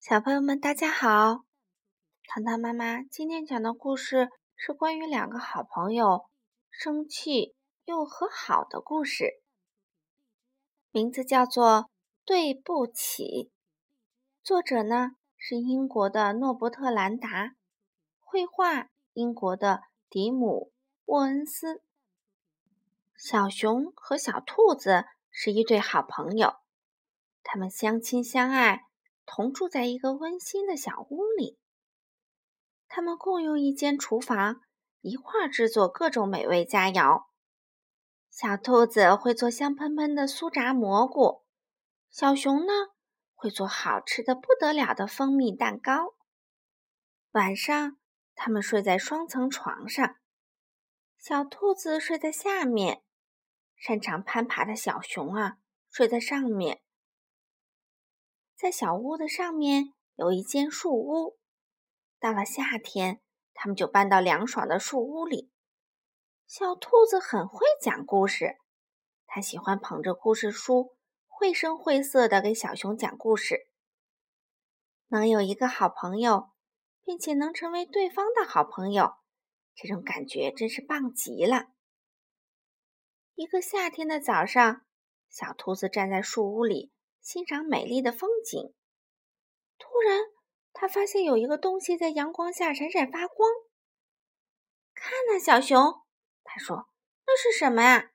[0.00, 1.44] 小朋友们，大家好！
[2.26, 6.24] 糖糖妈妈今天讲的故事是关于两个好朋友
[6.70, 9.42] 生气又和好的故事，
[10.90, 11.64] 名字叫做
[12.24, 13.24] 《对不起》。
[14.42, 17.52] 作者呢是英国的诺伯特·兰达，
[18.20, 20.72] 绘画英国的迪姆·
[21.12, 21.82] 沃恩斯。
[23.18, 26.54] 小熊和小兔子是一对好朋友，
[27.42, 28.86] 他们相亲相爱。
[29.32, 31.56] 同住在一个温馨的小屋里，
[32.88, 34.60] 他们共用一间厨房，
[35.02, 37.26] 一块儿制作各种美味佳肴。
[38.28, 41.44] 小兔子会做香喷喷的酥炸蘑菇，
[42.10, 42.72] 小熊呢
[43.32, 46.16] 会做好吃的不得了的蜂蜜蛋糕。
[47.30, 47.98] 晚上，
[48.34, 50.16] 他们睡在双层床上，
[51.16, 53.04] 小兔子睡在下面，
[53.76, 56.82] 擅长攀爬的小熊啊睡在上面。
[58.60, 61.38] 在小屋的上面有一间树屋，
[62.18, 63.22] 到了夏天，
[63.54, 65.50] 他们就搬到凉爽的树屋里。
[66.46, 68.58] 小兔子很会讲故事，
[69.24, 70.94] 它喜欢捧着故事书，
[71.26, 73.66] 绘声绘色的给小熊讲故事。
[75.08, 76.50] 能有一个好朋友，
[77.02, 79.14] 并且能成为对方的好朋友，
[79.74, 81.68] 这种感觉真是棒极了。
[83.34, 84.82] 一个夏天的早上，
[85.30, 86.92] 小兔子站在树屋里。
[87.20, 88.74] 欣赏美丽的风景。
[89.78, 90.20] 突然，
[90.72, 93.50] 他发现有一个东西在阳光下闪闪发光。
[94.94, 95.78] 看呐，小熊，
[96.44, 96.88] 他说
[97.26, 98.10] ：“那是什么呀？”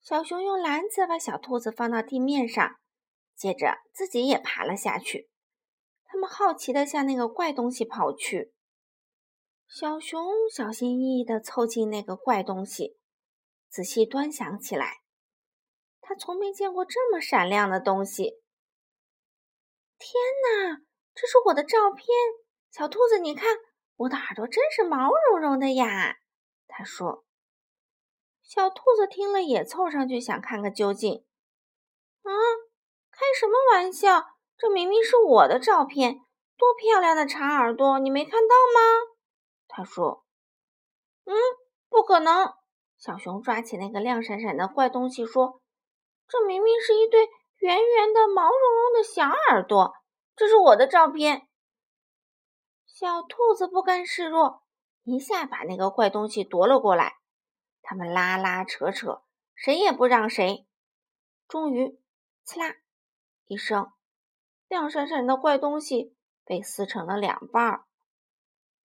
[0.00, 2.76] 小熊用篮子把小兔子放到地面上，
[3.36, 5.30] 接着自己也爬了下去。
[6.04, 8.54] 他们好奇地向那个怪东西跑去。
[9.68, 12.98] 小熊小心翼翼地凑近那个怪东西，
[13.68, 14.99] 仔细端详起来。
[16.10, 18.42] 他从没见过这么闪亮的东西！
[19.96, 20.82] 天哪，
[21.14, 22.04] 这是我的照片！
[22.72, 23.58] 小兔子，你看，
[23.94, 26.16] 我的耳朵真是毛茸茸的呀！
[26.66, 27.24] 他说。
[28.42, 31.24] 小兔子听了也凑上去想看个究竟。
[32.22, 32.30] 啊，
[33.12, 34.24] 开什么玩笑！
[34.58, 36.14] 这明明是我的照片，
[36.56, 39.14] 多漂亮的长耳朵，你没看到吗？
[39.68, 40.24] 他说。
[41.26, 41.36] 嗯，
[41.88, 42.52] 不可能！
[42.98, 45.59] 小熊抓起那个亮闪闪的怪东西说。
[46.30, 49.94] 这明明是一对圆圆的、毛茸茸的小耳朵，
[50.36, 51.48] 这是我的照片。
[52.86, 54.62] 小兔子不甘示弱，
[55.02, 57.16] 一下把那个怪东西夺了过来。
[57.82, 59.22] 他们拉拉扯扯，
[59.56, 60.68] 谁也不让谁。
[61.48, 61.98] 终于，
[62.44, 62.76] 刺啦
[63.46, 63.90] 一声，
[64.68, 66.14] 亮闪闪的怪东西
[66.44, 67.86] 被撕成了两半儿。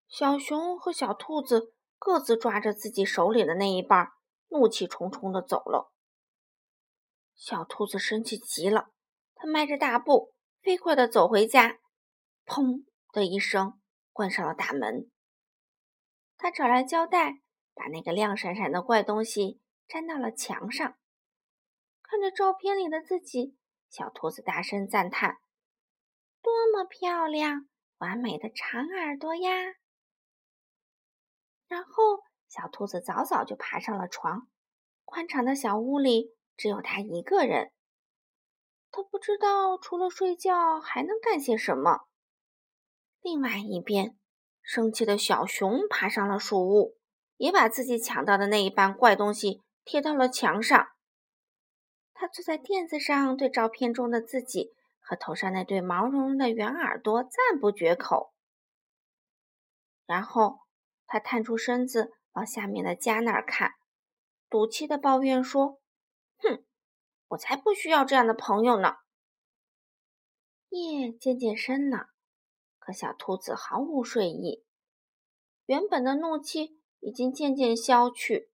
[0.08, 4.14] 小熊和小兔子各自抓着自己手里的那一半，
[4.48, 5.92] 怒气冲冲地走了。
[7.36, 8.92] 小兔子生气极了，
[9.36, 11.80] 它迈着大步，飞快地走回家，
[12.46, 13.80] 砰的一声
[14.12, 15.12] 关上了大门。
[16.38, 17.42] 他找来胶带，
[17.74, 20.98] 把那个亮闪闪的怪东西粘到了墙上。
[22.02, 23.58] 看着照片里的自己，
[23.90, 25.38] 小兔子大声赞叹
[26.42, 27.68] ：“多么漂亮，
[27.98, 29.50] 完美的长耳朵呀！”
[31.68, 34.48] 然后，小兔子早早就爬上了床，
[35.04, 36.35] 宽敞的小屋里。
[36.58, 37.72] 只有他一个人，
[38.92, 42.08] 他不知道除了睡觉还能干些什么。
[43.22, 44.18] 另外一边，
[44.62, 46.96] 生气的小熊爬上了树屋，
[47.38, 50.88] 也把自己抢到的那一半怪东西贴到了墙上。
[52.14, 58.32] 他坐在垫子上，对照片中的自己和头上那对毛茸茸的圆耳朵赞不绝口。
[60.06, 60.60] 然后，
[61.06, 63.74] 他探出身子往下面的家那儿看，
[64.50, 65.82] 赌气的抱怨说。
[66.38, 66.66] 哼，
[67.30, 68.98] 我才不需要这样的朋友呢。
[70.70, 72.10] 夜渐渐深了，
[72.80, 74.66] 可小兔子毫无睡意，
[75.66, 78.52] 原本的怒气已经渐渐消去，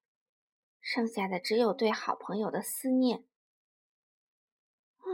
[0.80, 3.26] 剩下的只有对好朋友的思念。
[4.98, 5.06] 啊，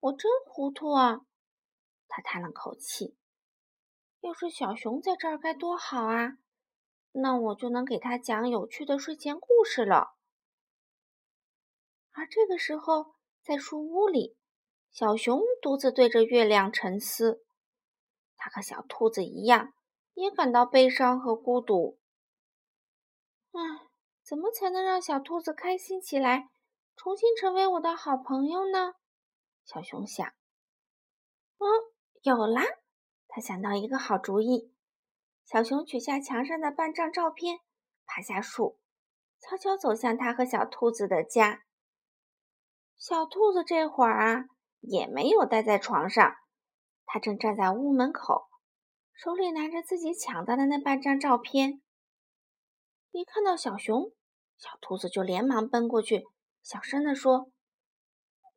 [0.00, 1.20] 我真糊涂啊！
[2.08, 3.16] 他叹了口气。
[4.20, 6.36] 要是小熊在这儿该多好啊，
[7.12, 10.16] 那我就能给他讲有趣的睡前故事了。
[12.12, 14.36] 而这个时候，在树屋里，
[14.90, 17.44] 小熊独自对着月亮沉思。
[18.36, 19.72] 它和小兔子一样，
[20.14, 21.98] 也感到悲伤和孤独。
[23.52, 23.60] 唉，
[24.22, 26.50] 怎么才能让小兔子开心起来，
[26.96, 28.94] 重新成为我的好朋友呢？
[29.64, 30.26] 小熊想。
[31.58, 31.66] 哦，
[32.22, 32.62] 有啦！
[33.28, 34.72] 他想到一个好主意。
[35.44, 37.60] 小熊取下墙上的半张照片，
[38.06, 38.78] 爬下树，
[39.40, 41.64] 悄悄走向他和小兔子的家。
[43.00, 44.44] 小兔子这会儿啊，
[44.80, 46.34] 也没有待在床上，
[47.06, 48.46] 它正站在屋门口，
[49.14, 51.80] 手里拿着自己抢到的那半张照片。
[53.12, 54.12] 一看到小熊，
[54.58, 56.26] 小兔子就连忙奔过去，
[56.62, 57.50] 小声地说：“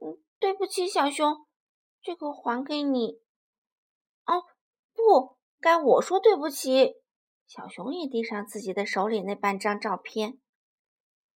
[0.03, 1.47] 嗯，对不起，小熊，
[2.01, 3.21] 这个还给你。”
[4.27, 4.43] 哦，
[4.93, 6.95] 不该我说对不起。
[7.47, 10.41] 小熊也递上自己的手里那半张照片。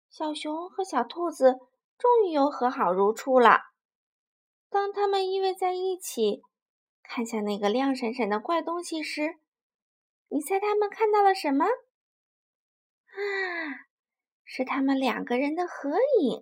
[0.10, 1.58] 小熊和小兔子
[1.98, 3.62] 终于又和好如初了。
[4.70, 6.44] 当他们依偎在一起，
[7.02, 9.40] 看向那个亮闪闪的怪东西时，
[10.28, 11.66] 你猜他们看到了什么？
[11.66, 13.18] 啊，
[14.44, 16.42] 是他们两个人的合影！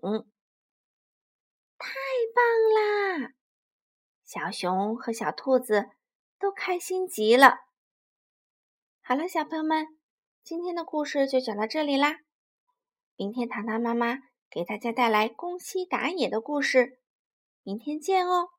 [1.78, 1.94] 太
[2.34, 3.34] 棒啦！
[4.24, 5.90] 小熊和小兔子
[6.40, 7.60] 都开心极了。
[9.02, 10.00] 好了，小朋友们，
[10.44, 12.22] 今天的故事就讲到这里啦。
[13.16, 14.18] 明天糖糖妈妈
[14.56, 17.00] 给大家带来宫西达也的故事，
[17.62, 18.55] 明天见哦。